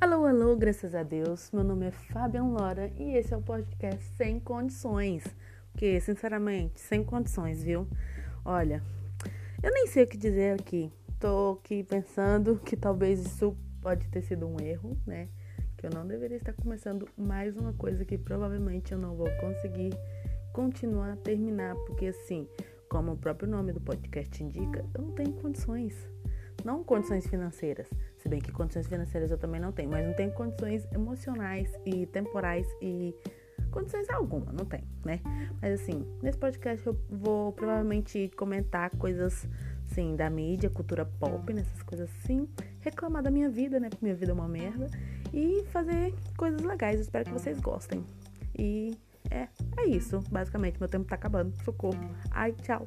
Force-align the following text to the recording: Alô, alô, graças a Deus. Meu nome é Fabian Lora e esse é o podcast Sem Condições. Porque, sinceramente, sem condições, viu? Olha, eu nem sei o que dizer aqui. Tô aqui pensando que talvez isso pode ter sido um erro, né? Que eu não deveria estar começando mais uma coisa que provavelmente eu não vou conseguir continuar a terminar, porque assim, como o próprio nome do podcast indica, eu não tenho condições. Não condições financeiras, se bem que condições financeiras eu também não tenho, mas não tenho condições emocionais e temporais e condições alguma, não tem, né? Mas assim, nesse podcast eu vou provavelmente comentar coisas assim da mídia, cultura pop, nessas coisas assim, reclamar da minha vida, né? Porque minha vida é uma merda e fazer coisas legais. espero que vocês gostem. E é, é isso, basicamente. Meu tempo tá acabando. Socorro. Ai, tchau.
Alô, 0.00 0.26
alô, 0.26 0.54
graças 0.54 0.94
a 0.94 1.02
Deus. 1.02 1.50
Meu 1.50 1.64
nome 1.64 1.86
é 1.86 1.90
Fabian 1.90 2.44
Lora 2.44 2.88
e 2.96 3.16
esse 3.16 3.34
é 3.34 3.36
o 3.36 3.42
podcast 3.42 4.00
Sem 4.16 4.38
Condições. 4.38 5.24
Porque, 5.72 6.00
sinceramente, 6.00 6.78
sem 6.78 7.02
condições, 7.02 7.64
viu? 7.64 7.88
Olha, 8.44 8.80
eu 9.60 9.72
nem 9.72 9.88
sei 9.88 10.04
o 10.04 10.06
que 10.06 10.16
dizer 10.16 10.60
aqui. 10.60 10.92
Tô 11.18 11.58
aqui 11.58 11.82
pensando 11.82 12.60
que 12.64 12.76
talvez 12.76 13.18
isso 13.26 13.56
pode 13.82 14.06
ter 14.06 14.22
sido 14.22 14.46
um 14.46 14.60
erro, 14.60 14.96
né? 15.04 15.28
Que 15.76 15.86
eu 15.86 15.90
não 15.90 16.06
deveria 16.06 16.36
estar 16.36 16.52
começando 16.52 17.08
mais 17.16 17.56
uma 17.56 17.72
coisa 17.72 18.04
que 18.04 18.16
provavelmente 18.16 18.92
eu 18.92 18.98
não 18.98 19.16
vou 19.16 19.28
conseguir 19.40 19.90
continuar 20.52 21.14
a 21.14 21.16
terminar, 21.16 21.74
porque 21.74 22.06
assim, 22.06 22.46
como 22.88 23.12
o 23.12 23.16
próprio 23.16 23.48
nome 23.48 23.72
do 23.72 23.80
podcast 23.80 24.44
indica, 24.44 24.84
eu 24.94 25.02
não 25.02 25.10
tenho 25.10 25.32
condições. 25.32 25.92
Não 26.64 26.82
condições 26.82 27.26
financeiras, 27.26 27.88
se 28.18 28.28
bem 28.28 28.40
que 28.40 28.50
condições 28.52 28.86
financeiras 28.86 29.30
eu 29.30 29.38
também 29.38 29.60
não 29.60 29.72
tenho, 29.72 29.90
mas 29.90 30.06
não 30.06 30.14
tenho 30.14 30.32
condições 30.32 30.86
emocionais 30.92 31.72
e 31.86 32.06
temporais 32.06 32.66
e 32.82 33.14
condições 33.70 34.08
alguma, 34.10 34.52
não 34.52 34.64
tem, 34.64 34.82
né? 35.04 35.20
Mas 35.60 35.80
assim, 35.80 36.04
nesse 36.22 36.38
podcast 36.38 36.86
eu 36.86 36.98
vou 37.10 37.52
provavelmente 37.52 38.30
comentar 38.36 38.90
coisas 38.90 39.46
assim 39.90 40.16
da 40.16 40.28
mídia, 40.28 40.68
cultura 40.68 41.04
pop, 41.04 41.52
nessas 41.52 41.82
coisas 41.82 42.10
assim, 42.18 42.48
reclamar 42.80 43.22
da 43.22 43.30
minha 43.30 43.48
vida, 43.48 43.80
né? 43.80 43.88
Porque 43.88 44.04
minha 44.04 44.16
vida 44.16 44.32
é 44.32 44.34
uma 44.34 44.48
merda 44.48 44.88
e 45.32 45.64
fazer 45.70 46.14
coisas 46.36 46.60
legais. 46.62 47.00
espero 47.00 47.24
que 47.24 47.32
vocês 47.32 47.60
gostem. 47.60 48.04
E 48.58 48.96
é, 49.30 49.48
é 49.76 49.86
isso, 49.86 50.20
basicamente. 50.30 50.78
Meu 50.78 50.88
tempo 50.88 51.06
tá 51.06 51.14
acabando. 51.14 51.54
Socorro. 51.64 51.98
Ai, 52.30 52.52
tchau. 52.52 52.86